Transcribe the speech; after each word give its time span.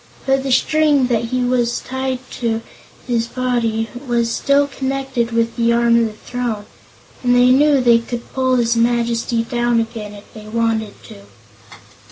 But 0.25 0.41
the 0.41 0.51
string 0.51 1.05
that 1.09 1.31
was 1.31 1.79
tied 1.79 2.17
to 2.39 2.61
his 3.05 3.27
body 3.27 3.87
was 4.07 4.31
still 4.31 4.65
connected 4.65 5.31
with 5.31 5.55
the 5.55 5.71
arm 5.71 5.99
of 5.99 6.05
the 6.07 6.13
throne, 6.13 6.65
and 7.21 7.35
they 7.35 7.51
knew 7.51 7.79
they 7.79 7.99
could 7.99 8.33
pull 8.33 8.55
his 8.55 8.75
Majesty 8.75 9.43
down 9.43 9.79
again, 9.79 10.13
if 10.15 10.25
they 10.33 10.47
wanted 10.47 10.95
to. 11.03 11.17